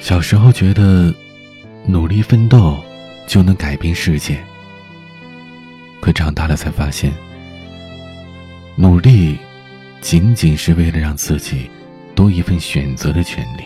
[0.00, 1.14] 小时候觉得
[1.86, 2.82] 努力奋斗
[3.28, 4.38] 就能改变世界，
[6.00, 7.12] 可长大了才发现，
[8.76, 9.38] 努力
[10.00, 11.70] 仅仅是为了让自己
[12.14, 13.62] 多一份选择的权利。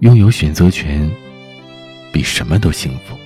[0.00, 1.10] 拥有选择权，
[2.12, 3.16] 比什么都幸福。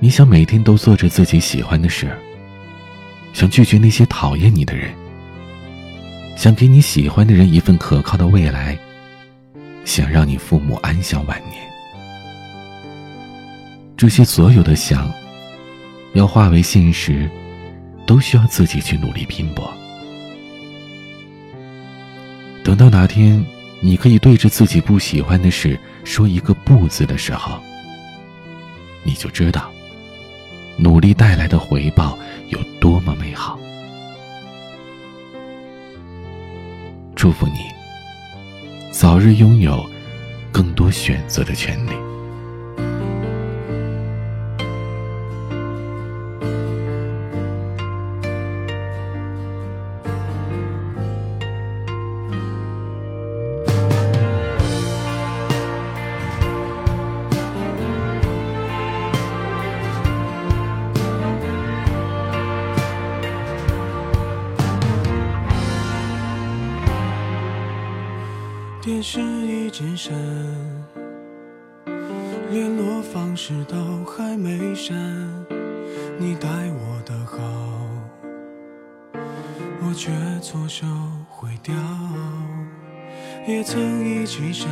[0.00, 2.10] 你想每天都做着自己喜欢的事，
[3.34, 4.90] 想拒绝那些讨厌你的人，
[6.42, 8.76] 想给你喜欢的人一份可靠的未来。
[9.84, 11.62] 想让你父母安享晚年，
[13.96, 15.08] 这些所有的想，
[16.14, 17.30] 要化为现实，
[18.06, 19.72] 都需要自己去努力拼搏。
[22.64, 23.44] 等到哪天，
[23.78, 27.56] 你可以对着自己不喜欢的事说一个“不”字的时候，
[29.04, 29.70] 你就知道，
[30.76, 32.18] 努力带来的回报
[32.48, 33.56] 有多么美好。
[37.22, 37.70] 祝福你。
[38.90, 39.88] 早日拥有
[40.50, 41.92] 更多选择的权利。
[69.02, 70.14] 电视已经删，
[72.52, 74.96] 联络方式都还没删。
[76.20, 77.36] 你待我的好，
[79.82, 80.86] 我却错手
[81.28, 81.74] 毁掉。
[83.44, 84.70] 也曾一起想，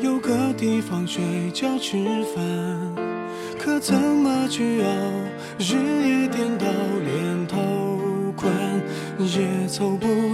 [0.00, 1.96] 有个地方睡觉吃
[2.34, 2.44] 饭，
[3.56, 4.88] 可怎么去熬？
[5.60, 5.76] 日
[6.08, 6.66] 夜颠倒，
[7.04, 8.52] 连头款
[9.20, 10.33] 也凑不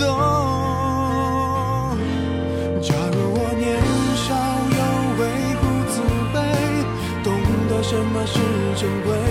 [8.33, 8.39] 是
[8.75, 9.30] 珍贵？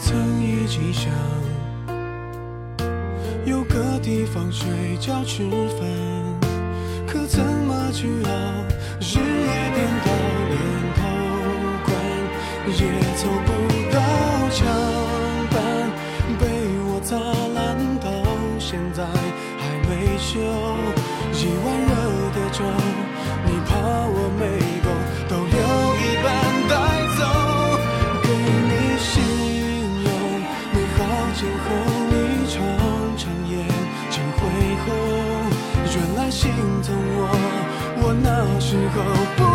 [0.00, 1.12] 曾一起想，
[3.44, 5.88] 有个地方睡觉吃饭，
[7.06, 8.30] 可怎么去熬？
[9.00, 10.08] 日夜颠倒，
[10.50, 10.56] 连
[10.94, 11.00] 头
[11.84, 11.88] 款
[12.68, 12.80] 也
[13.16, 13.48] 凑不
[13.92, 13.96] 到
[14.50, 14.58] 墙
[15.50, 15.56] 板，
[16.38, 16.42] 被
[16.86, 17.16] 我砸
[17.54, 18.06] 烂，到
[18.58, 20.38] 现在还没修。
[38.94, 39.47] 那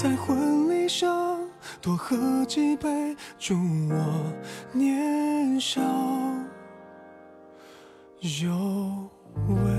[0.00, 1.40] 在婚礼上
[1.82, 3.56] 多喝几杯，祝
[3.90, 4.32] 我
[4.72, 5.80] 年少
[8.20, 9.10] 有
[9.48, 9.77] 为。